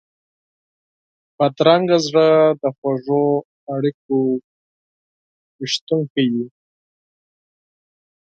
بدرنګه 1.37 1.97
زړه 2.05 2.27
د 2.61 2.63
خوږو 2.75 3.23
اړیکو 3.73 4.17
قاتل 5.57 6.01
وي 6.37 6.47